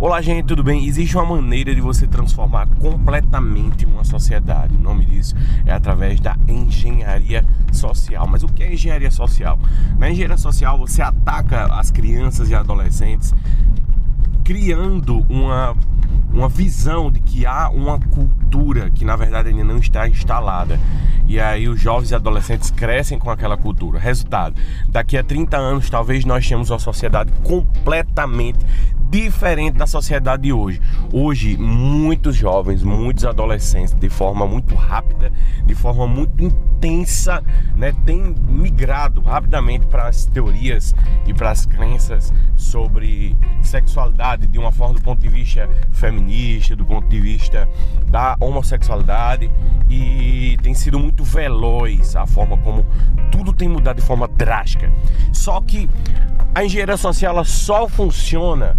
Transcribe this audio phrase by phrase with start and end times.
[0.00, 0.86] Olá, gente, tudo bem?
[0.86, 4.76] Existe uma maneira de você transformar completamente uma sociedade.
[4.76, 5.34] O nome disso
[5.66, 8.24] é através da engenharia social.
[8.28, 9.58] Mas o que é engenharia social?
[9.98, 13.34] Na engenharia social, você ataca as crianças e adolescentes
[14.44, 15.76] criando uma,
[16.32, 20.78] uma visão de que há uma cultura que na verdade ainda não está instalada.
[21.26, 23.98] E aí os jovens e adolescentes crescem com aquela cultura.
[23.98, 24.54] Resultado,
[24.88, 28.64] daqui a 30 anos talvez nós tenhamos uma sociedade completamente
[29.10, 30.80] diferente da sociedade de hoje.
[31.12, 35.32] Hoje, muitos jovens, muitos adolescentes, de forma muito rápida,
[35.64, 37.42] de forma muito intensa,
[37.76, 40.94] né, têm migrado rapidamente para as teorias
[41.26, 46.84] e para as crenças sobre sexualidade de uma forma do ponto de vista feminista, do
[46.84, 47.68] ponto de vista
[48.06, 49.50] da homossexualidade
[49.88, 52.86] e tem sido muito veloz a forma como
[53.30, 54.92] tudo tem mudado de forma drástica.
[55.32, 55.88] Só que
[56.54, 58.76] a engenharia social ela só funciona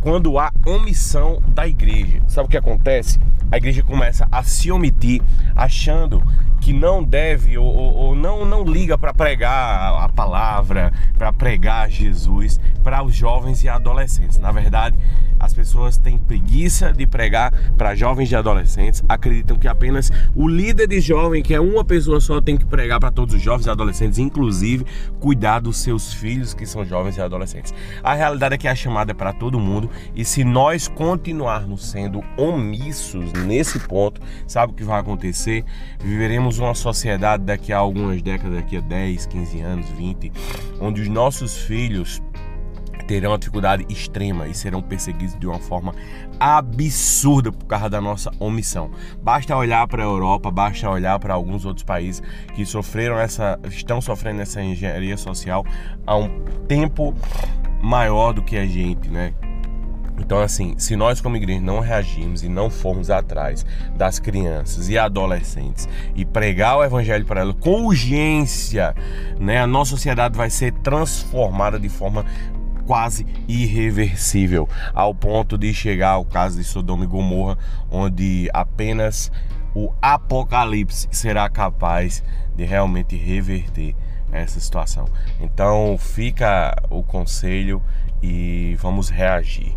[0.00, 2.22] quando há omissão da igreja.
[2.26, 3.18] Sabe o que acontece?
[3.50, 5.22] A igreja começa a se omitir,
[5.56, 6.22] achando
[6.68, 12.60] que não deve ou, ou não, não liga para pregar a palavra, para pregar Jesus
[12.84, 14.38] para os jovens e adolescentes.
[14.38, 14.98] Na verdade,
[15.40, 20.88] as pessoas têm preguiça de pregar para jovens e adolescentes, acreditam que apenas o líder
[20.88, 23.70] de jovem, que é uma pessoa só, tem que pregar para todos os jovens e
[23.70, 24.84] adolescentes, inclusive
[25.20, 27.72] cuidar dos seus filhos que são jovens e adolescentes.
[28.02, 32.22] A realidade é que a chamada é para todo mundo e se nós continuarmos sendo
[32.36, 35.64] omissos nesse ponto, sabe o que vai acontecer?
[36.00, 40.32] Viveremos uma sociedade daqui a algumas décadas, daqui a 10, 15 anos, 20,
[40.80, 42.22] onde os nossos filhos
[43.08, 45.94] terão uma dificuldade extrema e serão perseguidos de uma forma
[46.38, 48.90] absurda por causa da nossa omissão.
[49.22, 52.22] Basta olhar para a Europa, basta olhar para alguns outros países
[52.54, 55.64] que sofreram essa, estão sofrendo essa engenharia social
[56.06, 56.28] há um
[56.68, 57.14] tempo
[57.82, 59.32] maior do que a gente, né?
[60.18, 63.64] Então, assim, se nós como igreja não reagirmos e não formos atrás
[63.96, 68.94] das crianças e adolescentes e pregar o evangelho para elas com urgência,
[69.38, 72.24] né, a nossa sociedade vai ser transformada de forma
[72.86, 77.58] quase irreversível, ao ponto de chegar ao caso de Sodoma e Gomorra,
[77.90, 79.30] onde apenas
[79.74, 82.24] o apocalipse será capaz
[82.56, 83.94] de realmente reverter
[84.32, 85.04] essa situação.
[85.38, 87.82] Então fica o conselho
[88.22, 89.76] e vamos reagir.